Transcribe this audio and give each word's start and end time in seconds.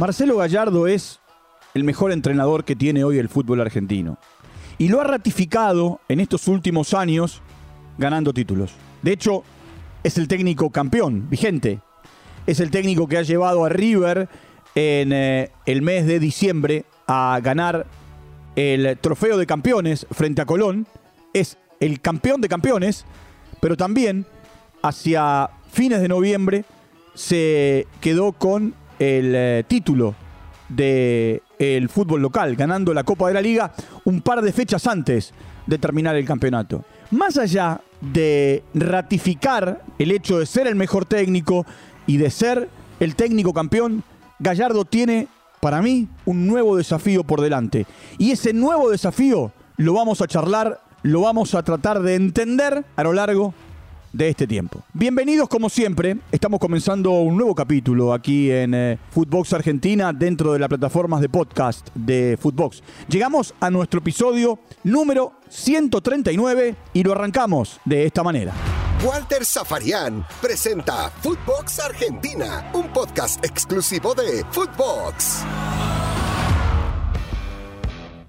Marcelo 0.00 0.38
Gallardo 0.38 0.86
es 0.86 1.20
el 1.74 1.84
mejor 1.84 2.10
entrenador 2.10 2.64
que 2.64 2.74
tiene 2.74 3.04
hoy 3.04 3.18
el 3.18 3.28
fútbol 3.28 3.60
argentino. 3.60 4.16
Y 4.78 4.88
lo 4.88 4.98
ha 4.98 5.04
ratificado 5.04 6.00
en 6.08 6.20
estos 6.20 6.48
últimos 6.48 6.94
años 6.94 7.42
ganando 7.98 8.32
títulos. 8.32 8.72
De 9.02 9.12
hecho, 9.12 9.44
es 10.02 10.16
el 10.16 10.26
técnico 10.26 10.70
campeón, 10.70 11.28
vigente. 11.28 11.80
Es 12.46 12.60
el 12.60 12.70
técnico 12.70 13.08
que 13.08 13.18
ha 13.18 13.22
llevado 13.22 13.62
a 13.62 13.68
River 13.68 14.30
en 14.74 15.12
eh, 15.12 15.50
el 15.66 15.82
mes 15.82 16.06
de 16.06 16.18
diciembre 16.18 16.86
a 17.06 17.38
ganar 17.42 17.86
el 18.56 18.96
trofeo 19.02 19.36
de 19.36 19.44
campeones 19.44 20.06
frente 20.10 20.40
a 20.40 20.46
Colón. 20.46 20.86
Es 21.34 21.58
el 21.78 22.00
campeón 22.00 22.40
de 22.40 22.48
campeones, 22.48 23.04
pero 23.60 23.76
también 23.76 24.24
hacia 24.82 25.50
fines 25.70 26.00
de 26.00 26.08
noviembre 26.08 26.64
se 27.12 27.86
quedó 28.00 28.32
con 28.32 28.79
el 29.00 29.32
eh, 29.34 29.64
título 29.66 30.14
del 30.68 31.42
el 31.58 31.88
fútbol 31.88 32.22
local, 32.22 32.54
ganando 32.54 32.94
la 32.94 33.02
Copa 33.02 33.26
de 33.26 33.34
la 33.34 33.42
Liga 33.42 33.72
un 34.04 34.20
par 34.20 34.42
de 34.42 34.52
fechas 34.52 34.86
antes 34.86 35.32
de 35.66 35.78
terminar 35.78 36.14
el 36.14 36.24
campeonato. 36.24 36.84
Más 37.10 37.36
allá 37.38 37.80
de 38.00 38.62
ratificar 38.72 39.82
el 39.98 40.12
hecho 40.12 40.38
de 40.38 40.46
ser 40.46 40.66
el 40.66 40.76
mejor 40.76 41.06
técnico 41.06 41.66
y 42.06 42.18
de 42.18 42.30
ser 42.30 42.68
el 43.00 43.16
técnico 43.16 43.52
campeón, 43.52 44.04
Gallardo 44.38 44.84
tiene, 44.84 45.28
para 45.60 45.82
mí, 45.82 46.08
un 46.24 46.46
nuevo 46.46 46.76
desafío 46.76 47.24
por 47.24 47.40
delante. 47.40 47.86
Y 48.18 48.30
ese 48.30 48.52
nuevo 48.52 48.90
desafío 48.90 49.52
lo 49.76 49.94
vamos 49.94 50.20
a 50.20 50.26
charlar, 50.26 50.80
lo 51.02 51.22
vamos 51.22 51.54
a 51.54 51.62
tratar 51.62 52.02
de 52.02 52.14
entender 52.14 52.84
a 52.96 53.02
lo 53.02 53.12
largo 53.12 53.54
de 54.12 54.28
este 54.28 54.46
tiempo. 54.46 54.82
Bienvenidos 54.92 55.48
como 55.48 55.68
siempre, 55.68 56.18
estamos 56.32 56.58
comenzando 56.58 57.12
un 57.12 57.36
nuevo 57.36 57.54
capítulo 57.54 58.12
aquí 58.12 58.50
en 58.50 58.74
eh, 58.74 58.98
Footbox 59.10 59.52
Argentina 59.52 60.12
dentro 60.12 60.52
de 60.52 60.58
las 60.58 60.68
plataformas 60.68 61.20
de 61.20 61.28
podcast 61.28 61.88
de 61.94 62.36
Footbox. 62.40 62.82
Llegamos 63.08 63.54
a 63.60 63.70
nuestro 63.70 64.00
episodio 64.00 64.58
número 64.84 65.32
139 65.48 66.76
y 66.92 67.02
lo 67.02 67.12
arrancamos 67.12 67.80
de 67.84 68.06
esta 68.06 68.22
manera. 68.22 68.52
Walter 69.04 69.44
Zafarian 69.46 70.26
presenta 70.42 71.10
Footbox 71.22 71.80
Argentina, 71.80 72.70
un 72.74 72.92
podcast 72.92 73.42
exclusivo 73.44 74.14
de 74.14 74.44
Footbox. 74.50 75.44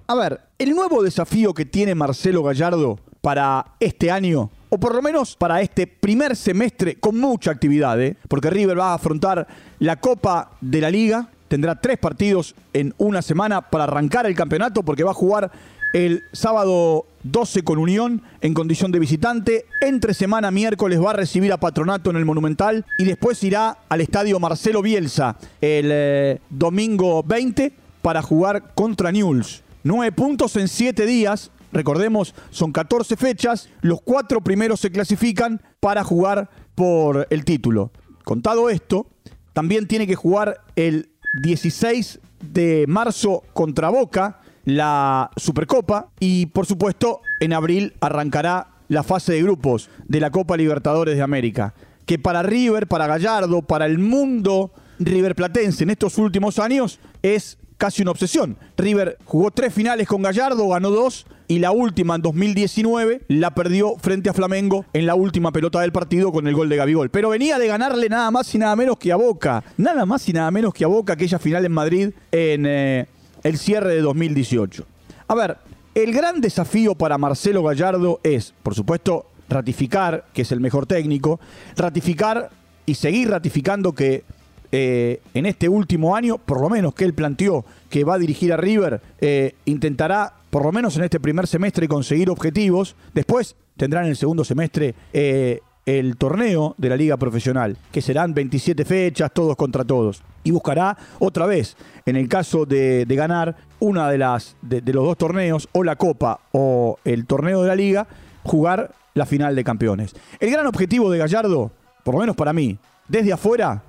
A 0.08 0.16
ver, 0.16 0.42
el 0.58 0.72
nuevo 0.72 1.04
desafío 1.04 1.54
que 1.54 1.66
tiene 1.66 1.96
Marcelo 1.96 2.44
Gallardo 2.44 3.00
para 3.22 3.76
este 3.80 4.12
año 4.12 4.50
o 4.74 4.78
por 4.78 4.96
lo 4.96 5.02
menos 5.02 5.36
para 5.36 5.62
este 5.62 5.86
primer 5.86 6.34
semestre 6.34 6.96
con 6.96 7.20
mucha 7.20 7.52
actividad, 7.52 8.02
¿eh? 8.02 8.16
porque 8.30 8.50
River 8.50 8.80
va 8.80 8.92
a 8.92 8.94
afrontar 8.94 9.46
la 9.80 9.98
Copa 9.98 10.52
de 10.62 10.80
la 10.80 10.90
Liga, 10.90 11.28
tendrá 11.50 11.76
tres 11.76 11.98
partidos 11.98 12.56
en 12.72 12.94
una 12.98 13.22
semana 13.22 13.62
para 13.62 13.84
arrancar 13.84 14.26
el 14.26 14.34
campeonato, 14.34 14.82
porque 14.84 15.04
va 15.04 15.12
a 15.12 15.14
jugar 15.14 15.52
el 15.94 16.24
sábado 16.32 17.06
12 17.24 17.64
con 17.64 17.80
Unión 17.80 18.22
en 18.40 18.54
condición 18.54 18.94
de 18.94 19.00
visitante. 19.00 19.66
Entre 19.82 20.14
semana 20.14 20.52
miércoles 20.52 21.04
va 21.04 21.10
a 21.10 21.16
recibir 21.16 21.52
a 21.52 21.60
Patronato 21.60 22.10
en 22.10 22.16
el 22.16 22.24
Monumental 22.24 22.86
y 22.98 23.04
después 23.04 23.44
irá 23.44 23.78
al 23.90 24.00
estadio 24.00 24.40
Marcelo 24.40 24.82
Bielsa 24.82 25.36
el 25.60 25.90
eh, 25.92 26.40
domingo 26.50 27.24
20 27.24 27.74
para 28.02 28.22
jugar 28.22 28.74
contra 28.74 29.12
Newell's. 29.12 29.64
Nueve 29.84 30.14
puntos 30.14 30.56
en 30.56 30.70
siete 30.70 31.06
días 31.06 31.52
Recordemos, 31.72 32.36
son 32.50 32.72
14 32.72 33.16
fechas, 33.16 33.70
los 33.82 34.02
cuatro 34.02 34.42
primeros 34.42 34.80
se 34.80 34.92
clasifican 34.92 35.62
para 35.80 36.04
jugar 36.04 36.50
por 36.76 37.28
el 37.30 37.46
título. 37.46 37.92
Contado 38.24 38.70
esto, 38.70 39.08
también 39.54 39.88
tiene 39.88 40.08
que 40.08 40.16
jugar 40.16 40.62
el 40.76 41.12
16 41.42 42.20
de 42.42 42.86
marzo 42.88 43.44
contra 43.54 43.90
Boca, 43.90 44.42
la 44.66 45.32
Supercopa, 45.38 46.10
y 46.20 46.48
por 46.48 46.66
supuesto 46.66 47.22
en 47.40 47.54
abril 47.54 47.94
arrancará 48.02 48.68
la 48.88 49.04
fase 49.04 49.34
de 49.34 49.44
grupos 49.44 49.90
de 50.08 50.20
la 50.20 50.32
Copa 50.32 50.58
Libertadores 50.58 51.16
de 51.16 51.22
América, 51.22 51.74
que 52.06 52.20
para 52.20 52.44
River, 52.44 52.88
para 52.88 53.08
Gallardo, 53.08 53.62
para 53.62 53.86
el 53.86 54.00
mundo 54.00 54.72
River 55.00 55.36
Platense 55.36 55.84
en 55.84 55.92
estos 55.92 56.18
últimos 56.18 56.60
años 56.60 57.00
es 57.22 57.58
casi 57.82 58.04
una 58.04 58.12
obsesión. 58.12 58.58
River 58.78 59.18
jugó 59.26 59.50
tres 59.50 59.74
finales 59.74 60.08
con 60.08 60.22
Gallardo, 60.22 60.70
ganó 60.70 60.92
dos 60.92 61.26
y 61.48 61.58
la 61.58 61.72
última 61.72 62.14
en 62.14 62.22
2019 62.22 63.22
la 63.28 63.56
perdió 63.56 63.96
frente 63.98 64.30
a 64.30 64.34
Flamengo 64.34 64.86
en 64.94 65.08
la 65.08 65.16
última 65.16 65.52
pelota 65.52 65.82
del 65.82 65.92
partido 65.92 66.32
con 66.32 66.46
el 66.46 66.54
gol 66.54 66.70
de 66.70 66.76
Gabigol. 66.76 67.10
Pero 67.10 67.30
venía 67.30 67.58
de 67.58 67.66
ganarle 67.66 68.08
nada 68.08 68.30
más 68.30 68.54
y 68.54 68.60
nada 68.60 68.76
menos 68.76 69.00
que 69.00 69.12
a 69.12 69.16
Boca. 69.16 69.64
Nada 69.78 70.06
más 70.06 70.30
y 70.30 70.34
nada 70.34 70.52
menos 70.52 70.76
que 70.76 70.84
a 70.84 70.88
Boca 70.90 71.14
aquella 71.14 71.40
final 71.40 71.66
en 71.66 71.72
Madrid 71.72 72.10
en 72.32 72.68
eh, 72.68 73.08
el 73.42 73.58
cierre 73.58 73.96
de 73.96 74.02
2018. 74.02 74.86
A 75.28 75.34
ver, 75.34 75.58
el 75.96 76.14
gran 76.14 76.40
desafío 76.40 76.94
para 76.94 77.18
Marcelo 77.18 77.64
Gallardo 77.64 78.20
es, 78.22 78.54
por 78.62 78.76
supuesto, 78.76 79.26
ratificar 79.50 80.26
que 80.36 80.44
es 80.44 80.52
el 80.52 80.60
mejor 80.60 80.86
técnico, 80.86 81.40
ratificar 81.76 82.52
y 82.86 82.94
seguir 82.94 83.32
ratificando 83.32 83.94
que 83.94 84.24
eh, 84.72 85.22
en 85.34 85.46
este 85.46 85.68
último 85.68 86.16
año, 86.16 86.38
por 86.38 86.62
lo 86.62 86.70
menos 86.70 86.94
que 86.94 87.04
él 87.04 87.14
planteó 87.14 87.66
que 87.90 88.04
va 88.04 88.16
a 88.16 88.20
dirigir 88.20 88.54
a 88.54 88.58
River, 88.58 89.02
eh, 89.20 89.56
intentará, 89.66 90.34
por 90.50 90.64
lo 90.64 90.72
menos 90.72 90.96
en 90.98 91.04
este 91.04 91.20
primer 91.20 91.48
semestre, 91.48 91.88
conseguir 91.88 92.30
objetivos. 92.30 92.96
Después 93.14 93.56
tendrá 93.76 94.02
en 94.02 94.08
el 94.08 94.16
segundo 94.16 94.46
semestre 94.46 94.96
eh, 95.12 95.60
el 95.86 96.16
torneo 96.16 96.76
de 96.78 96.90
la 96.90 96.96
liga 96.96 97.18
profesional, 97.18 97.78
que 97.92 98.02
serán 98.02 98.34
27 98.34 98.86
fechas, 98.86 99.32
todos 99.34 99.56
contra 99.56 99.84
todos. 99.84 100.24
Y 100.44 100.52
buscará 100.52 100.98
otra 101.20 101.46
vez, 101.46 101.76
en 102.06 102.16
el 102.16 102.30
caso 102.30 102.66
de, 102.66 103.06
ganar 103.10 103.56
una 103.80 104.10
de, 104.10 104.18
las, 104.18 104.56
de 104.62 104.82
los 104.94 105.04
dos 105.04 105.18
torneos, 105.18 105.68
o 105.74 105.84
la 105.84 105.98
Copa 105.98 106.40
o 106.52 106.98
el 107.04 107.26
torneo 107.26 107.62
de 107.62 107.68
la 107.68 107.76
liga, 107.76 108.08
jugar 108.44 108.94
la 109.14 109.26
final 109.26 109.56
de 109.56 109.64
campeones. 109.64 110.16
El 110.40 110.52
gran 110.52 110.66
objetivo 110.66 111.12
de 111.12 111.18
Gallardo, 111.18 111.72
por 112.04 112.16
lo 112.16 112.22
menos 112.22 112.36
para 112.36 112.54
mí, 112.54 112.78
desde 113.08 113.34
afuera, 113.34 113.84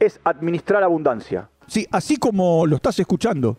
es 0.00 0.20
administrar 0.24 0.82
abundancia. 0.82 1.48
Sí, 1.66 1.86
así 1.90 2.16
como 2.16 2.66
lo 2.66 2.76
estás 2.76 2.98
escuchando. 2.98 3.58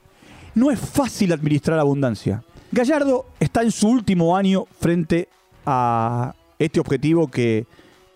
No 0.53 0.72
es 0.72 0.79
fácil 0.79 1.34
administrar 1.34 1.79
abundancia. 1.79 2.44
Gallardo 2.72 3.25
está 3.40 3.62
en 3.62 3.72
su 3.72 3.88
último 3.90 4.35
año 4.38 4.66
frente 4.79 5.29
a 5.66 6.34
este 6.59 6.79
objetivo 6.79 7.28
que 7.28 7.66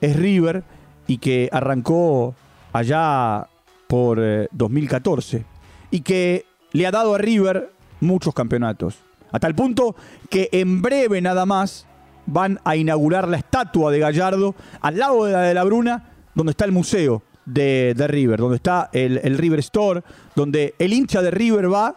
es 0.01 0.15
River 0.15 0.63
y 1.07 1.17
que 1.17 1.49
arrancó 1.51 2.35
allá 2.71 3.47
por 3.87 4.19
2014 4.51 5.37
eh, 5.37 5.45
y 5.91 6.01
que 6.01 6.45
le 6.71 6.85
ha 6.85 6.91
dado 6.91 7.15
a 7.15 7.17
River 7.17 7.71
muchos 7.99 8.33
campeonatos. 8.33 8.99
A 9.31 9.39
tal 9.39 9.55
punto 9.55 9.95
que 10.29 10.49
en 10.51 10.81
breve 10.81 11.21
nada 11.21 11.45
más 11.45 11.85
van 12.25 12.59
a 12.63 12.75
inaugurar 12.75 13.27
la 13.27 13.37
estatua 13.37 13.91
de 13.91 13.99
Gallardo 13.99 14.55
al 14.81 14.97
lado 14.97 15.25
de 15.25 15.33
la 15.33 15.41
de 15.41 15.53
la 15.53 15.63
Bruna, 15.63 16.11
donde 16.35 16.51
está 16.51 16.65
el 16.65 16.71
museo 16.71 17.23
de, 17.53 18.07
River, 18.07 18.39
donde 18.39 18.57
está 18.57 18.89
el, 18.93 19.37
River 19.37 19.59
Store, 19.59 20.03
donde 20.35 20.75
el 20.79 20.93
hincha 20.93 21.21
de 21.21 21.31
River 21.31 21.71
va 21.71 21.95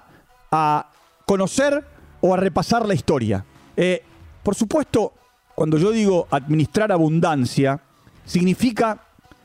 a 0.50 0.90
conocer 1.26 1.84
o 2.20 2.34
a 2.34 2.36
repasar 2.36 2.86
la 2.86 2.94
historia. 2.94 3.44
Eh, 3.76 4.02
por 4.42 4.54
supuesto, 4.54 5.12
cuando 5.54 5.78
yo 5.78 5.90
digo 5.90 6.26
administrar 6.30 6.92
abundancia, 6.92 7.80
significa 8.24 9.00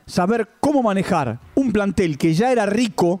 saber 0.06 0.48
cómo 0.60 0.82
manejar 0.82 1.38
un 1.54 1.72
plantel 1.72 2.18
que 2.18 2.34
ya 2.34 2.50
era 2.50 2.66
rico 2.66 3.20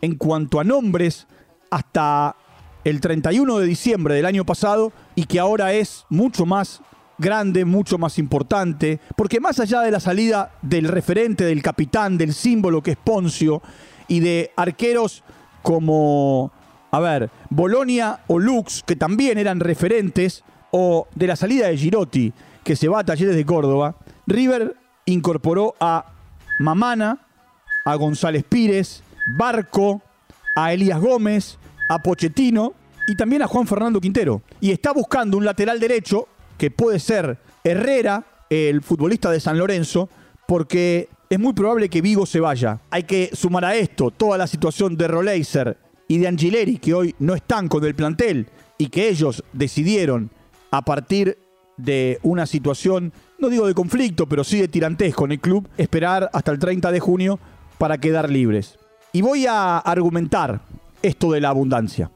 en 0.00 0.16
cuanto 0.16 0.60
a 0.60 0.64
nombres 0.64 1.26
hasta 1.70 2.36
el 2.84 3.00
31 3.00 3.58
de 3.58 3.66
diciembre 3.66 4.14
del 4.14 4.26
año 4.26 4.44
pasado 4.44 4.92
y 5.14 5.24
que 5.24 5.40
ahora 5.40 5.72
es 5.72 6.04
mucho 6.10 6.44
más 6.44 6.82
grande, 7.18 7.64
mucho 7.64 7.98
más 7.98 8.18
importante, 8.18 9.00
porque 9.16 9.40
más 9.40 9.60
allá 9.60 9.80
de 9.80 9.90
la 9.90 10.00
salida 10.00 10.52
del 10.62 10.88
referente, 10.88 11.44
del 11.44 11.62
capitán, 11.62 12.18
del 12.18 12.34
símbolo 12.34 12.82
que 12.82 12.92
es 12.92 12.96
Poncio, 12.96 13.62
y 14.08 14.20
de 14.20 14.52
arqueros 14.56 15.22
como, 15.62 16.52
a 16.90 17.00
ver, 17.00 17.30
Bolonia 17.50 18.20
o 18.26 18.38
Lux, 18.38 18.82
que 18.84 18.96
también 18.96 19.38
eran 19.38 19.60
referentes, 19.60 20.44
o 20.70 21.08
de 21.14 21.26
la 21.26 21.36
salida 21.36 21.68
de 21.68 21.76
Girotti, 21.76 22.32
que 22.62 22.76
se 22.76 22.88
va 22.88 23.00
a 23.00 23.04
Talleres 23.04 23.36
de 23.36 23.46
Córdoba, 23.46 23.96
River 24.26 24.76
incorporó 25.06 25.74
a 25.80 26.06
Mamana, 26.58 27.26
a 27.84 27.94
González 27.96 28.44
Pires, 28.44 29.02
Barco, 29.36 30.02
a 30.56 30.72
Elías 30.72 31.00
Gómez, 31.00 31.58
a 31.88 32.02
Pochettino 32.02 32.74
y 33.06 33.16
también 33.16 33.42
a 33.42 33.46
Juan 33.46 33.66
Fernando 33.66 34.00
Quintero. 34.00 34.42
Y 34.60 34.70
está 34.70 34.92
buscando 34.92 35.36
un 35.36 35.44
lateral 35.44 35.78
derecho 35.78 36.28
puede 36.70 36.98
ser 36.98 37.38
Herrera, 37.62 38.24
el 38.50 38.82
futbolista 38.82 39.30
de 39.30 39.40
San 39.40 39.58
Lorenzo, 39.58 40.08
porque 40.46 41.08
es 41.30 41.38
muy 41.38 41.52
probable 41.52 41.88
que 41.88 42.02
Vigo 42.02 42.26
se 42.26 42.40
vaya. 42.40 42.80
Hay 42.90 43.04
que 43.04 43.30
sumar 43.32 43.64
a 43.64 43.74
esto 43.74 44.10
toda 44.10 44.38
la 44.38 44.46
situación 44.46 44.96
de 44.96 45.08
Roleiser 45.08 45.78
y 46.06 46.18
de 46.18 46.28
Angileri, 46.28 46.78
que 46.78 46.94
hoy 46.94 47.14
no 47.18 47.34
están 47.34 47.68
con 47.68 47.84
el 47.84 47.94
plantel 47.94 48.48
y 48.78 48.88
que 48.88 49.08
ellos 49.08 49.42
decidieron 49.52 50.30
a 50.70 50.82
partir 50.82 51.38
de 51.76 52.18
una 52.22 52.46
situación, 52.46 53.12
no 53.38 53.48
digo 53.48 53.66
de 53.66 53.74
conflicto, 53.74 54.26
pero 54.26 54.44
sí 54.44 54.60
de 54.60 54.68
tirantez 54.68 55.14
con 55.14 55.32
el 55.32 55.40
club, 55.40 55.68
esperar 55.76 56.30
hasta 56.32 56.52
el 56.52 56.58
30 56.58 56.92
de 56.92 57.00
junio 57.00 57.38
para 57.78 57.98
quedar 57.98 58.30
libres. 58.30 58.78
Y 59.12 59.22
voy 59.22 59.46
a 59.46 59.78
argumentar 59.78 60.60
esto 61.02 61.32
de 61.32 61.40
la 61.40 61.50
abundancia. 61.50 62.10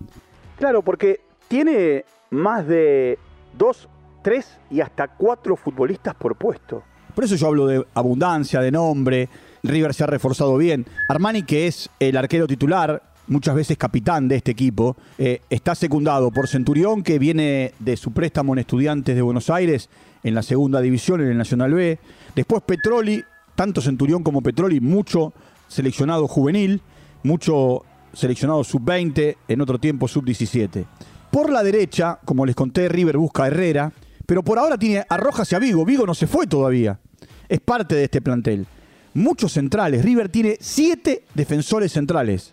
Claro, 0.59 0.83
porque 0.83 1.21
tiene 1.49 2.05
más 2.31 2.67
de 2.67 3.19
dos, 3.57 3.89
tres 4.23 4.59
y 4.71 4.81
hasta 4.81 5.09
cuatro 5.09 5.57
futbolistas 5.57 6.15
por 6.15 6.37
puesto. 6.37 6.83
Por 7.15 7.25
eso 7.25 7.37
yo 7.37 7.49
hablo 7.49 7.67
de 7.67 7.85
abundancia, 7.95 8.61
de 8.61 8.71
nombre. 8.71 9.29
River 9.63 9.93
se 9.93 10.05
ha 10.05 10.07
reforzado 10.07 10.57
bien. 10.57 10.87
Armani, 11.09 11.43
que 11.43 11.67
es 11.67 11.91
el 11.99 12.17
arquero 12.17 12.47
titular, 12.47 13.03
muchas 13.27 13.55
veces 13.55 13.77
capitán 13.77 14.29
de 14.29 14.37
este 14.37 14.53
equipo, 14.53 14.97
eh, 15.19 15.43
está 15.51 15.75
secundado 15.75 16.31
por 16.31 16.49
Centurión, 16.49 17.03
que 17.03 17.19
viene 17.19 17.73
de 17.79 17.97
su 17.97 18.13
préstamo 18.13 18.55
en 18.55 18.61
Estudiantes 18.61 19.15
de 19.15 19.23
Buenos 19.23 19.51
Aires, 19.51 19.89
en 20.23 20.35
la 20.35 20.43
segunda 20.43 20.81
división, 20.81 21.21
en 21.21 21.29
el 21.29 21.39
Nacional 21.39 21.75
B. 21.75 21.99
Después 22.35 22.63
Petroli, 22.63 23.25
tanto 23.55 23.81
Centurión 23.81 24.23
como 24.23 24.43
Petroli, 24.43 24.81
mucho 24.81 25.33
seleccionado 25.69 26.27
juvenil, 26.29 26.81
mucho 27.23 27.85
seleccionado 28.13 28.65
sub-20, 28.65 29.37
en 29.49 29.61
otro 29.61 29.79
tiempo 29.79 30.09
sub-17. 30.09 30.87
Por 31.31 31.51
la 31.51 31.63
derecha, 31.63 32.19
como 32.25 32.47
les 32.47 32.57
conté, 32.57 32.89
River 32.89 33.19
busca 33.19 33.45
a 33.45 33.49
Herrera, 33.49 33.93
pero 34.29 34.43
por 34.43 34.59
ahora 34.59 34.77
tiene 34.77 35.07
a 35.09 35.17
Rojas 35.17 35.51
y 35.51 35.55
a 35.55 35.59
Vigo. 35.59 35.87
Vigo 35.87 36.05
no 36.05 36.15
se 36.15 36.27
fue 36.27 36.47
todavía. 36.47 37.01
Es 37.49 37.61
parte 37.61 37.95
de 37.95 38.05
este 38.05 38.21
plantel. 38.21 38.67
Muchos 39.15 39.53
centrales. 39.53 40.05
River 40.05 40.29
tiene 40.29 40.59
siete 40.61 41.25
defensores 41.33 41.93
centrales. 41.93 42.53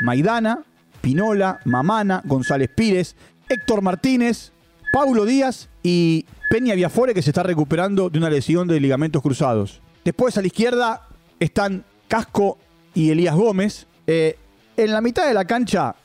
Maidana, 0.00 0.62
Pinola, 1.00 1.58
Mamana, 1.64 2.22
González 2.24 2.70
Pires, 2.72 3.16
Héctor 3.48 3.82
Martínez, 3.82 4.52
Paulo 4.92 5.24
Díaz 5.24 5.68
y 5.82 6.24
Peña 6.48 6.76
Viafore 6.76 7.12
que 7.12 7.22
se 7.22 7.30
está 7.30 7.42
recuperando 7.42 8.08
de 8.08 8.18
una 8.18 8.30
lesión 8.30 8.68
de 8.68 8.78
ligamentos 8.78 9.20
cruzados. 9.20 9.80
Después 10.04 10.38
a 10.38 10.42
la 10.42 10.46
izquierda 10.46 11.08
están 11.40 11.84
Casco 12.06 12.56
y 12.94 13.10
Elías 13.10 13.34
Gómez. 13.34 13.88
Eh, 14.06 14.38
en 14.76 14.92
la 14.92 15.00
mitad 15.00 15.26
de 15.26 15.34
la 15.34 15.44
cancha 15.44 15.96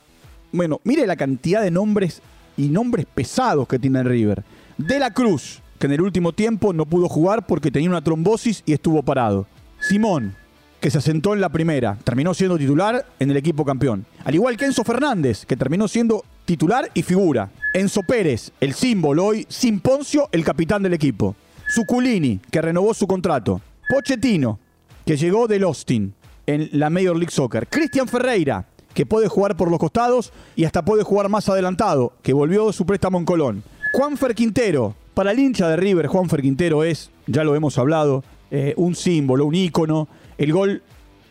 bueno, 0.52 0.80
mire 0.84 1.06
la 1.06 1.16
cantidad 1.16 1.62
de 1.62 1.70
nombres 1.70 2.20
y 2.56 2.68
nombres 2.68 3.06
pesados 3.06 3.66
que 3.66 3.78
tiene 3.78 4.02
River. 4.02 4.44
De 4.86 4.98
la 4.98 5.12
Cruz, 5.12 5.62
que 5.78 5.86
en 5.86 5.92
el 5.92 6.00
último 6.00 6.32
tiempo 6.32 6.72
no 6.72 6.86
pudo 6.86 7.08
jugar 7.08 7.46
porque 7.46 7.70
tenía 7.70 7.88
una 7.88 8.02
trombosis 8.02 8.64
y 8.66 8.72
estuvo 8.72 9.00
parado. 9.04 9.46
Simón, 9.78 10.34
que 10.80 10.90
se 10.90 10.98
asentó 10.98 11.34
en 11.34 11.40
la 11.40 11.50
primera, 11.50 11.96
terminó 12.02 12.34
siendo 12.34 12.58
titular 12.58 13.06
en 13.20 13.30
el 13.30 13.36
equipo 13.36 13.64
campeón. 13.64 14.04
Al 14.24 14.34
igual 14.34 14.56
que 14.56 14.64
Enzo 14.64 14.82
Fernández, 14.82 15.46
que 15.46 15.56
terminó 15.56 15.86
siendo 15.86 16.24
titular 16.44 16.90
y 16.94 17.02
figura. 17.02 17.52
Enzo 17.74 18.02
Pérez, 18.02 18.50
el 18.60 18.74
símbolo 18.74 19.26
hoy, 19.26 19.46
sin 19.48 19.78
Poncio, 19.78 20.28
el 20.32 20.42
capitán 20.42 20.82
del 20.82 20.94
equipo. 20.94 21.36
Suculini, 21.68 22.40
que 22.50 22.60
renovó 22.60 22.92
su 22.92 23.06
contrato. 23.06 23.60
Pochettino, 23.88 24.58
que 25.06 25.16
llegó 25.16 25.46
del 25.46 25.62
Austin 25.62 26.12
en 26.46 26.70
la 26.72 26.90
Major 26.90 27.14
League 27.14 27.30
Soccer. 27.30 27.68
Cristian 27.68 28.08
Ferreira, 28.08 28.66
que 28.94 29.06
puede 29.06 29.28
jugar 29.28 29.56
por 29.56 29.70
los 29.70 29.78
costados 29.78 30.32
y 30.56 30.64
hasta 30.64 30.84
puede 30.84 31.04
jugar 31.04 31.28
más 31.28 31.48
adelantado, 31.48 32.14
que 32.20 32.32
volvió 32.32 32.66
de 32.66 32.72
su 32.72 32.84
préstamo 32.84 33.18
en 33.18 33.24
Colón. 33.24 33.62
Juanfer 33.92 34.34
Quintero, 34.34 34.94
para 35.12 35.32
el 35.32 35.38
hincha 35.38 35.68
de 35.68 35.76
River, 35.76 36.06
Juanfer 36.06 36.40
Quintero 36.40 36.82
es, 36.82 37.10
ya 37.26 37.44
lo 37.44 37.54
hemos 37.54 37.76
hablado, 37.76 38.24
eh, 38.50 38.72
un 38.78 38.94
símbolo, 38.94 39.44
un 39.44 39.54
ícono. 39.54 40.08
El 40.38 40.52
gol 40.52 40.82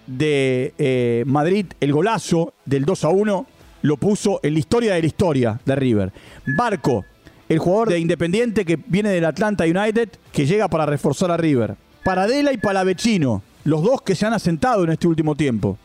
de 0.06 0.74
eh, 0.78 1.24
Madrid, 1.26 1.66
el 1.80 1.92
golazo 1.92 2.54
del 2.66 2.86
2 2.86 3.04
a 3.06 3.10
1, 3.10 3.46
lo 3.82 3.98
puso 3.98 4.40
en 4.44 4.54
la 4.54 4.60
historia 4.60 4.94
de 4.94 5.02
la 5.02 5.08
historia 5.08 5.60
de 5.66 5.76
River. 5.76 6.14
Barco, 6.56 7.04
el 7.50 7.58
jugador 7.58 7.90
de 7.90 8.00
Independiente 8.00 8.64
que 8.64 8.78
viene 8.78 9.10
del 9.10 9.26
Atlanta 9.26 9.64
United, 9.64 10.10
que 10.32 10.46
llega 10.46 10.68
para 10.68 10.86
reforzar 10.86 11.32
a 11.32 11.38
River. 11.38 11.76
Paradela 12.04 12.54
y 12.54 12.58
Palavecino, 12.58 13.42
los 13.64 13.82
dos 13.82 14.04
que 14.04 14.14
se 14.14 14.28
han 14.28 14.34
asentado 14.34 14.84
en 14.84 14.92
este 14.92 15.08
último 15.08 15.36
tiempo. 15.36 15.80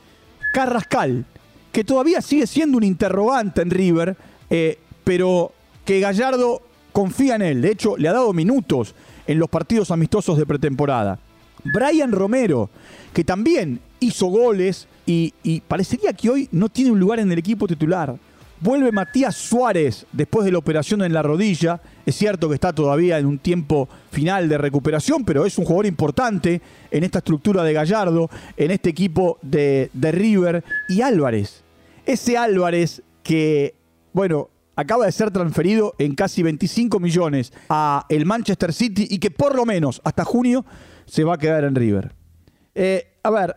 Carrascal, 0.53 1.25
que 1.73 1.85
todavía 1.85 2.21
sigue 2.21 2.47
siendo 2.47 2.77
un 2.77 2.85
interrogante 2.85 3.63
en 3.63 3.71
River, 3.71 4.17
eh, 4.51 4.79
pero 5.05 5.53
que 5.87 6.01
Gallardo 6.01 6.66
confía 6.97 7.35
en 7.35 7.43
él. 7.43 7.61
De 7.61 7.73
hecho, 7.73 7.99
le 7.99 8.09
ha 8.09 8.15
dado 8.15 8.33
minutos 8.33 8.95
en 9.27 9.39
los 9.39 9.51
partidos 9.51 9.91
amistosos 9.91 10.39
de 10.39 10.47
pretemporada. 10.47 11.19
Brian 11.63 12.11
Romero, 12.11 12.71
que 13.13 13.23
también 13.23 13.81
hizo 14.01 14.29
goles 14.29 14.89
y, 15.05 15.61
parecería 15.69 16.15
que 16.15 16.31
hoy 16.31 16.49
no 16.53 16.71
tiene 16.71 16.93
un 16.93 16.99
lugar 16.99 17.19
en 17.21 17.31
el 17.31 17.39
equipo 17.39 17.67
titular. 17.67 18.17
Vuelve 18.61 18.93
Matías 18.93 19.37
Suárez 19.37 20.07
después 20.11 20.47
de 20.47 20.53
la 20.53 20.57
operación 20.57 21.03
en 21.03 21.13
la 21.13 21.21
rodilla. 21.21 21.83
Es 22.07 22.15
cierto 22.15 22.49
que 22.49 22.55
está 22.55 22.73
todavía 22.73 23.19
en 23.19 23.27
un 23.27 23.41
tiempo 23.41 23.91
final 24.11 24.49
de 24.49 24.57
recuperación, 24.57 25.23
pero 25.23 25.45
es 25.45 25.59
un 25.59 25.67
jugador 25.67 25.85
importante 25.85 26.63
en 26.91 27.05
esta 27.05 27.19
estructura 27.19 27.63
de 27.63 27.75
Gallardo, 27.75 28.31
en 28.57 28.71
este 28.71 28.89
equipo 28.89 29.39
de, 29.43 29.91
de 29.93 30.13
River. 30.13 30.65
Y 30.89 31.03
Álvarez, 31.03 31.63
ese 32.07 32.39
Álvarez 32.39 33.03
que, 33.23 33.75
bueno, 34.15 34.49
acaba 34.77 35.07
de 35.07 35.13
ser 35.13 35.31
transferido 35.31 35.95
en 35.99 36.15
casi 36.15 36.43
25 36.43 37.01
millones 37.01 37.53
a 37.69 38.07
el 38.09 38.27
Manchester 38.27 38.73
City 38.73 39.09
y 39.11 39.19
que 39.19 39.31
por 39.31 39.57
lo 39.57 39.65
menos 39.65 40.01
hasta 40.05 40.25
junio 40.25 40.65
se 41.07 41.25
va 41.25 41.35
a 41.35 41.39
quedar 41.39 41.65
en 41.65 41.75
River. 41.75 42.15
Eh, 42.75 43.15
a 43.23 43.31
ver, 43.31 43.57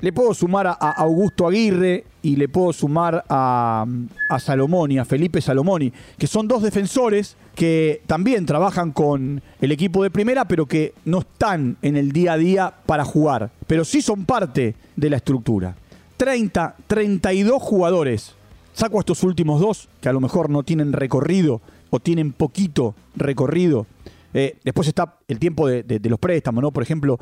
le 0.00 0.12
puedo 0.12 0.32
sumar 0.34 0.66
a, 0.66 0.72
Augusto 0.72 1.46
Aguirre 1.46 2.04
y 2.22 2.36
le 2.36 2.48
puedo 2.48 2.72
sumar 2.72 3.24
a, 3.28 3.86
a 4.28 4.38
Salomoni, 4.38 4.98
a 4.98 5.04
Felipe 5.04 5.40
Salomoni, 5.40 5.92
que 6.18 6.26
son 6.26 6.46
dos 6.46 6.62
defensores 6.62 7.36
que 7.54 8.02
también 8.06 8.46
trabajan 8.46 8.92
con 8.92 9.42
el 9.60 9.72
equipo 9.72 10.02
de 10.02 10.10
primera, 10.10 10.46
pero 10.46 10.66
que 10.66 10.94
no 11.04 11.20
están 11.20 11.76
en 11.82 11.96
el 11.96 12.12
día 12.12 12.34
a 12.34 12.38
día 12.38 12.74
para 12.86 13.04
jugar, 13.04 13.50
pero 13.66 13.84
sí 13.84 14.00
son 14.02 14.24
parte 14.24 14.74
de 14.96 15.10
la 15.10 15.16
estructura. 15.16 15.74
30, 16.16 16.76
32 16.86 17.62
jugadores. 17.62 18.34
Saco 18.80 18.98
estos 18.98 19.24
últimos 19.24 19.60
dos, 19.60 19.90
que 20.00 20.08
a 20.08 20.12
lo 20.14 20.20
mejor 20.20 20.48
no 20.48 20.62
tienen 20.62 20.94
recorrido 20.94 21.60
o 21.90 22.00
tienen 22.00 22.32
poquito 22.32 22.94
recorrido 23.14 23.86
eh, 24.32 24.58
después 24.64 24.86
está 24.86 25.18
el 25.28 25.38
tiempo 25.38 25.66
de, 25.68 26.00
los 26.04 26.18
préstamos, 26.18 26.62
¿no? 26.62 26.70
Por 26.70 26.82
ejemplo, 26.82 27.18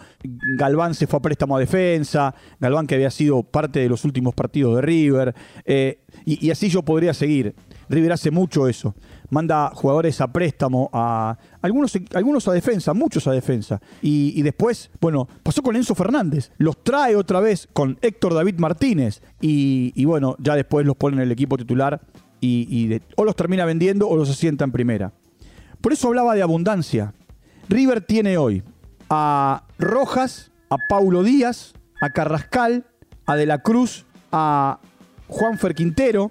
Galván 0.59 0.95
se 0.95 1.07
fue 1.07 1.19
a 1.19 1.23
préstamo 1.23 1.57
a 1.57 1.61
defensa, 1.61 2.35
Galván 2.61 2.87
que 2.87 2.95
había 2.95 3.11
sido 3.11 3.43
parte 3.43 3.81
de 3.81 3.89
los 3.89 4.05
últimos 4.05 4.35
partidos 4.35 4.77
de 4.77 4.83
River, 4.83 5.35
eh, 5.65 6.01
y, 6.25 6.51
así 6.51 6.69
yo 6.69 6.83
podría 6.83 7.15
seguir. 7.15 7.55
River 7.89 8.13
hace 8.13 8.31
mucho 8.31 8.69
eso. 8.69 8.95
Manda 9.31 9.71
jugadores 9.75 10.21
a 10.21 10.33
préstamo, 10.33 10.89
a 10.93 11.37
algunos, 11.61 11.93
algunos 12.15 12.49
a 12.49 12.53
defensa, 12.53 12.95
muchos 12.95 13.27
a 13.27 13.33
defensa. 13.33 13.81
Y, 14.01 14.41
después, 14.43 14.91
bueno, 15.01 15.29
pasó 15.43 15.63
con 15.63 15.77
Enzo 15.77 15.95
Fernández. 15.95 16.51
Los 16.59 16.83
trae 16.83 17.15
otra 17.17 17.41
vez 17.41 17.69
con 17.73 17.99
Héctor 18.01 18.35
David 18.35 18.59
Martínez. 18.59 19.23
Y, 19.41 20.05
bueno, 20.05 20.37
ya 20.39 20.57
después 20.57 20.87
los 20.87 20.97
pone 20.97 21.17
en 21.17 21.23
el 21.23 21.33
equipo 21.33 21.57
titular 21.57 22.01
y, 22.41 23.01
o 23.17 23.25
los 23.25 23.37
termina 23.37 23.65
vendiendo 23.65 24.09
o 24.09 24.17
los 24.17 24.31
asienta 24.31 24.65
en 24.65 24.73
primera. 24.73 25.13
Por 25.81 25.93
eso 25.93 26.09
hablaba 26.09 26.35
de 26.35 26.43
abundancia. 26.43 27.13
River 27.69 28.01
tiene 28.01 28.39
hoy 28.39 28.63
a 29.11 29.65
Rojas, 29.79 30.51
a 30.71 30.77
Paulo 30.89 31.23
Díaz, 31.23 31.75
a 32.01 32.11
Carrascal, 32.11 32.87
a 33.27 33.37
De 33.37 33.47
la 33.47 33.59
Cruz, 33.59 34.07
a 34.33 34.81
Juanfer 35.29 35.75
Quintero 35.75 36.31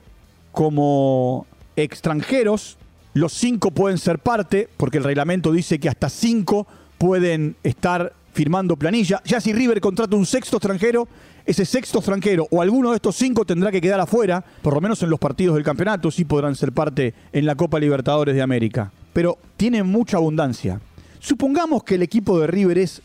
como 0.52 1.46
extranjeros. 1.76 2.78
Los 3.18 3.34
cinco 3.34 3.72
pueden 3.72 3.98
ser 3.98 4.20
parte, 4.20 4.70
porque 4.78 5.00
el 5.00 5.04
reglamento 5.04 5.52
dice 5.52 5.80
que 5.80 5.90
hasta 5.90 6.10
cinco 6.10 6.68
pueden 6.98 7.56
estar 7.64 8.14
firmando 8.34 8.76
planilla. 8.76 9.22
Ya 9.26 9.42
si 9.42 9.54
River 9.54 9.82
contrata 9.82 10.16
un 10.16 10.26
sexto 10.26 10.58
extranjero, 10.58 11.08
ese 11.46 11.66
sexto 11.66 12.00
extranjero 12.00 12.48
o 12.52 12.62
alguno 12.62 12.92
de 12.92 12.98
estos 12.98 13.16
cinco 13.16 13.46
tendrá 13.46 13.72
que 13.72 13.82
quedar 13.82 14.00
afuera, 14.00 14.44
por 14.62 14.74
lo 14.74 14.82
menos 14.82 15.02
en 15.02 15.10
los 15.10 15.20
partidos 15.20 15.56
del 15.56 15.64
campeonato, 15.64 16.12
sí 16.12 16.26
podrán 16.26 16.56
ser 16.56 16.72
parte 16.72 17.14
en 17.32 17.46
la 17.46 17.56
Copa 17.56 17.80
Libertadores 17.80 18.36
de 18.36 18.42
América 18.42 18.92
pero 19.18 19.40
tiene 19.58 19.82
mucha 19.82 20.18
abundancia. 20.18 20.80
Supongamos 21.18 21.84
que 21.84 21.96
el 21.96 22.04
equipo 22.04 22.40
de 22.40 22.46
River 22.46 22.78
es 22.78 23.02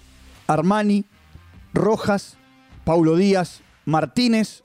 Armani, 0.47 1.07
Rojas, 1.73 2.37
Paulo 2.85 3.17
Díaz, 3.17 3.63
Martínez, 3.87 4.63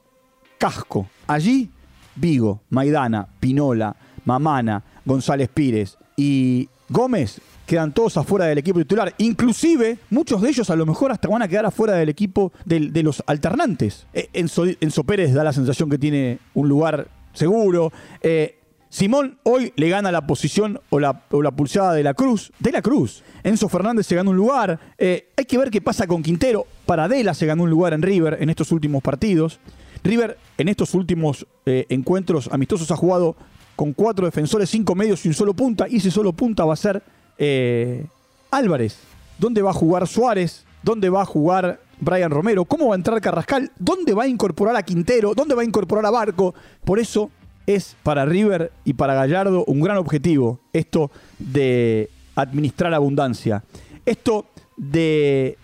Casco. 0.58 1.08
Allí, 1.26 1.70
Vigo, 2.16 2.60
Maidana, 2.68 3.28
Pinola, 3.40 3.96
Mamana, 4.26 4.84
González 5.08 5.48
Pires 5.52 5.98
y 6.16 6.68
Gómez 6.88 7.40
quedan 7.66 7.92
todos 7.92 8.16
afuera 8.16 8.46
del 8.46 8.58
equipo 8.58 8.78
titular. 8.78 9.14
Inclusive, 9.18 9.98
muchos 10.10 10.40
de 10.40 10.50
ellos 10.50 10.70
a 10.70 10.76
lo 10.76 10.86
mejor 10.86 11.10
hasta 11.12 11.28
van 11.28 11.42
a 11.42 11.48
quedar 11.48 11.66
afuera 11.66 11.94
del 11.94 12.08
equipo 12.08 12.52
de, 12.64 13.02
los 13.02 13.22
alternantes. 13.26 14.06
Eh, 14.14 14.28
Enzo, 14.32 15.04
Pérez 15.04 15.32
da 15.32 15.44
la 15.44 15.52
sensación 15.52 15.90
que 15.90 15.98
tiene 15.98 16.38
un 16.54 16.68
lugar 16.68 17.08
seguro. 17.32 17.92
Eh, 18.22 18.58
Simón 18.90 19.38
hoy 19.42 19.72
le 19.76 19.88
gana 19.90 20.10
la 20.10 20.26
posición 20.26 20.80
o 20.88 20.98
la, 20.98 21.20
pulsada 21.28 21.92
de 21.92 22.02
la 22.02 22.14
Cruz. 22.14 22.52
De 22.58 22.72
la 22.72 22.80
Cruz. 22.80 23.22
Enzo 23.42 23.68
Fernández 23.68 24.06
se 24.06 24.14
ganó 24.14 24.30
un 24.30 24.36
lugar. 24.36 24.78
Eh, 24.98 25.28
hay 25.36 25.44
que 25.44 25.58
ver 25.58 25.70
qué 25.70 25.80
pasa 25.80 26.06
con 26.06 26.22
Quintero. 26.22 26.66
Paradela 26.86 27.34
se 27.34 27.46
ganó 27.46 27.64
un 27.64 27.70
lugar 27.70 27.92
en 27.92 28.02
River 28.02 28.38
en 28.40 28.50
estos 28.50 28.72
últimos 28.72 29.02
partidos. 29.02 29.60
River 30.04 30.38
en 30.56 30.68
estos 30.68 30.94
últimos 30.94 31.46
encuentros 31.66 32.48
amistosos 32.52 32.90
ha 32.92 32.96
jugado 32.96 33.36
con 33.78 33.92
cuatro 33.92 34.26
defensores, 34.26 34.68
cinco 34.68 34.96
medios 34.96 35.24
y 35.24 35.28
un 35.28 35.34
solo 35.34 35.54
punta. 35.54 35.86
Y 35.88 35.98
ese 35.98 36.10
solo 36.10 36.32
punta 36.32 36.64
va 36.64 36.72
a 36.72 36.76
ser 36.76 37.00
eh, 37.38 38.04
Álvarez. 38.50 38.98
¿Dónde 39.38 39.62
va 39.62 39.70
a 39.70 39.72
jugar 39.72 40.08
Suárez? 40.08 40.64
¿Dónde 40.82 41.08
va 41.08 41.22
a 41.22 41.24
jugar 41.24 41.80
Brian 42.00 42.32
Romero? 42.32 42.64
¿Cómo 42.64 42.88
va 42.88 42.96
a 42.96 42.96
entrar 42.96 43.20
Carrascal? 43.20 43.70
¿Dónde 43.78 44.14
va 44.14 44.24
a 44.24 44.26
incorporar 44.26 44.74
a 44.74 44.82
Quintero? 44.82 45.32
¿Dónde 45.32 45.54
va 45.54 45.62
a 45.62 45.64
incorporar 45.64 46.04
a 46.06 46.10
Barco? 46.10 46.56
Por 46.84 46.98
eso 46.98 47.30
es 47.68 47.94
para 48.02 48.24
River 48.24 48.72
y 48.84 48.94
para 48.94 49.14
Gallardo 49.14 49.64
un 49.66 49.80
gran 49.80 49.98
objetivo 49.98 50.58
esto 50.72 51.12
de 51.38 52.10
administrar 52.34 52.92
abundancia. 52.94 53.62
Esto 54.04 54.46
de 54.76 55.56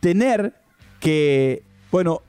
tener 0.00 0.54
que, 0.98 1.62
bueno, 1.92 2.22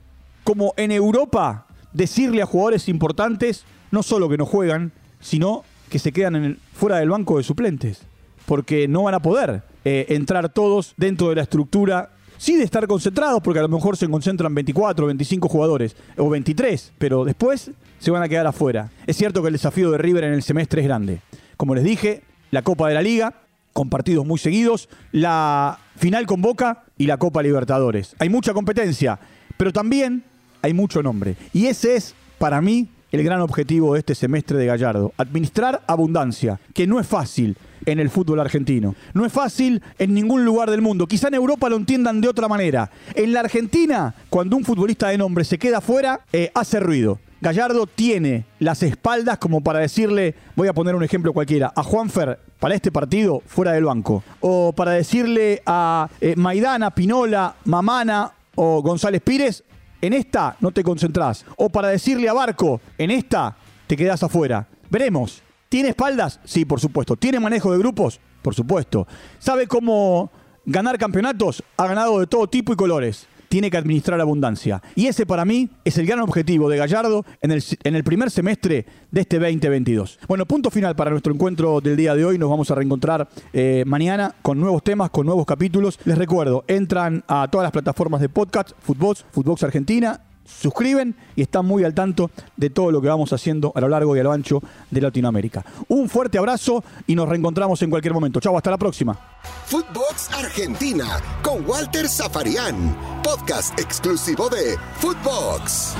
como 0.44 0.72
en 0.76 0.92
Europa, 0.92 1.66
decirle 1.92 2.42
a 2.42 2.46
jugadores 2.46 2.88
importantes 2.88 3.64
no 3.90 4.04
solo 4.04 4.28
que 4.28 4.38
no 4.38 4.46
juegan, 4.46 4.92
sino 5.22 5.64
que 5.88 5.98
se 5.98 6.12
quedan 6.12 6.36
en 6.36 6.58
fuera 6.74 6.98
del 6.98 7.08
banco 7.08 7.38
de 7.38 7.44
suplentes, 7.44 8.02
porque 8.44 8.86
no 8.88 9.04
van 9.04 9.14
a 9.14 9.20
poder 9.22 9.62
eh, 9.84 10.06
entrar 10.10 10.50
todos 10.50 10.92
dentro 10.98 11.30
de 11.30 11.36
la 11.36 11.42
estructura. 11.42 12.10
Sí 12.36 12.56
de 12.56 12.64
estar 12.64 12.86
concentrados, 12.88 13.40
porque 13.40 13.60
a 13.60 13.62
lo 13.62 13.68
mejor 13.68 13.96
se 13.96 14.08
concentran 14.08 14.54
24, 14.54 15.06
25 15.06 15.48
jugadores, 15.48 15.96
o 16.16 16.28
23, 16.28 16.92
pero 16.98 17.24
después 17.24 17.70
se 18.00 18.10
van 18.10 18.22
a 18.22 18.28
quedar 18.28 18.46
afuera. 18.48 18.90
Es 19.06 19.16
cierto 19.16 19.42
que 19.42 19.48
el 19.48 19.52
desafío 19.52 19.92
de 19.92 19.98
River 19.98 20.24
en 20.24 20.32
el 20.32 20.42
semestre 20.42 20.80
es 20.80 20.88
grande. 20.88 21.20
Como 21.56 21.74
les 21.74 21.84
dije, 21.84 22.22
la 22.50 22.62
Copa 22.62 22.88
de 22.88 22.94
la 22.94 23.02
Liga, 23.02 23.34
con 23.72 23.88
partidos 23.88 24.26
muy 24.26 24.38
seguidos, 24.38 24.88
la 25.12 25.78
final 25.96 26.26
con 26.26 26.42
Boca 26.42 26.84
y 26.98 27.06
la 27.06 27.16
Copa 27.16 27.42
Libertadores. 27.42 28.16
Hay 28.18 28.28
mucha 28.28 28.52
competencia, 28.52 29.20
pero 29.56 29.72
también 29.72 30.24
hay 30.62 30.74
mucho 30.74 31.02
nombre. 31.02 31.36
Y 31.52 31.66
ese 31.66 31.96
es, 31.96 32.14
para 32.38 32.60
mí, 32.60 32.88
el 33.12 33.22
gran 33.22 33.40
objetivo 33.40 33.92
de 33.92 34.00
este 34.00 34.14
semestre 34.14 34.58
de 34.58 34.66
Gallardo. 34.66 35.12
Administrar 35.18 35.82
abundancia, 35.86 36.58
que 36.74 36.86
no 36.86 36.98
es 36.98 37.06
fácil 37.06 37.56
en 37.84 38.00
el 38.00 38.10
fútbol 38.10 38.40
argentino. 38.40 38.94
No 39.12 39.26
es 39.26 39.32
fácil 39.32 39.82
en 39.98 40.14
ningún 40.14 40.44
lugar 40.44 40.70
del 40.70 40.82
mundo. 40.82 41.06
Quizá 41.06 41.28
en 41.28 41.34
Europa 41.34 41.68
lo 41.68 41.76
entiendan 41.76 42.20
de 42.20 42.28
otra 42.28 42.48
manera. 42.48 42.90
En 43.14 43.32
la 43.32 43.40
Argentina, 43.40 44.14
cuando 44.30 44.56
un 44.56 44.64
futbolista 44.64 45.08
de 45.08 45.18
nombre 45.18 45.44
se 45.44 45.58
queda 45.58 45.80
fuera, 45.80 46.20
eh, 46.32 46.50
hace 46.54 46.80
ruido. 46.80 47.18
Gallardo 47.42 47.88
tiene 47.88 48.44
las 48.60 48.84
espaldas 48.84 49.38
como 49.38 49.62
para 49.62 49.80
decirle, 49.80 50.36
voy 50.54 50.68
a 50.68 50.72
poner 50.72 50.94
un 50.94 51.02
ejemplo 51.02 51.32
cualquiera, 51.32 51.72
a 51.74 51.82
Juanfer 51.82 52.38
para 52.60 52.76
este 52.76 52.92
partido 52.92 53.42
fuera 53.46 53.72
del 53.72 53.84
banco. 53.84 54.22
O 54.40 54.72
para 54.72 54.92
decirle 54.92 55.60
a 55.66 56.08
eh, 56.20 56.36
Maidana, 56.36 56.92
Pinola, 56.92 57.56
Mamana 57.64 58.30
o 58.54 58.80
González 58.80 59.20
Pires, 59.22 59.64
en 60.02 60.12
esta 60.12 60.56
no 60.60 60.70
te 60.72 60.82
concentrás. 60.82 61.46
O 61.56 61.70
para 61.70 61.88
decirle 61.88 62.28
a 62.28 62.34
Barco, 62.34 62.82
en 62.98 63.10
esta 63.10 63.56
te 63.86 63.96
quedás 63.96 64.22
afuera. 64.22 64.68
Veremos. 64.90 65.42
¿Tiene 65.70 65.88
espaldas? 65.88 66.38
Sí, 66.44 66.66
por 66.66 66.80
supuesto. 66.80 67.16
¿Tiene 67.16 67.40
manejo 67.40 67.72
de 67.72 67.78
grupos? 67.78 68.20
Por 68.42 68.54
supuesto. 68.54 69.06
¿Sabe 69.38 69.66
cómo 69.66 70.30
ganar 70.66 70.98
campeonatos? 70.98 71.62
Ha 71.78 71.86
ganado 71.86 72.20
de 72.20 72.26
todo 72.26 72.46
tipo 72.46 72.74
y 72.74 72.76
colores 72.76 73.26
tiene 73.52 73.70
que 73.70 73.76
administrar 73.76 74.18
abundancia. 74.18 74.82
Y 74.94 75.08
ese 75.08 75.26
para 75.26 75.44
mí 75.44 75.68
es 75.84 75.98
el 75.98 76.06
gran 76.06 76.20
objetivo 76.20 76.70
de 76.70 76.78
Gallardo 76.78 77.26
en 77.42 77.50
el, 77.50 77.62
en 77.84 77.94
el 77.94 78.02
primer 78.02 78.30
semestre 78.30 78.86
de 79.10 79.20
este 79.20 79.38
2022. 79.38 80.20
Bueno, 80.26 80.46
punto 80.46 80.70
final 80.70 80.96
para 80.96 81.10
nuestro 81.10 81.34
encuentro 81.34 81.82
del 81.82 81.94
día 81.94 82.14
de 82.14 82.24
hoy. 82.24 82.38
Nos 82.38 82.48
vamos 82.48 82.70
a 82.70 82.76
reencontrar 82.76 83.28
eh, 83.52 83.84
mañana 83.86 84.34
con 84.40 84.58
nuevos 84.58 84.82
temas, 84.82 85.10
con 85.10 85.26
nuevos 85.26 85.44
capítulos. 85.44 85.98
Les 86.06 86.16
recuerdo, 86.16 86.64
entran 86.66 87.24
a 87.28 87.46
todas 87.50 87.66
las 87.66 87.72
plataformas 87.72 88.22
de 88.22 88.30
podcast, 88.30 88.70
Footbox, 88.80 89.26
Footbox 89.32 89.64
Argentina, 89.64 90.22
suscriben 90.44 91.16
y 91.36 91.42
están 91.42 91.66
muy 91.66 91.84
al 91.84 91.94
tanto 91.94 92.30
de 92.56 92.70
todo 92.70 92.90
lo 92.90 93.00
que 93.00 93.08
vamos 93.08 93.32
haciendo 93.32 93.72
a 93.74 93.80
lo 93.80 93.88
largo 93.88 94.16
y 94.16 94.20
a 94.20 94.22
lo 94.22 94.32
ancho 94.32 94.60
de 94.90 95.00
Latinoamérica. 95.00 95.64
Un 95.88 96.08
fuerte 96.08 96.38
abrazo 96.38 96.84
y 97.06 97.14
nos 97.14 97.28
reencontramos 97.28 97.80
en 97.82 97.90
cualquier 97.90 98.14
momento. 98.14 98.40
Chau, 98.40 98.56
hasta 98.56 98.70
la 98.70 98.78
próxima. 98.78 99.18
Footbox 99.66 100.30
Argentina 100.32 101.20
con 101.42 101.68
Walter 101.68 102.08
Zafarian, 102.08 102.96
podcast 103.22 103.78
exclusivo 103.78 104.48
de 104.48 104.76
Footbox. 104.98 105.94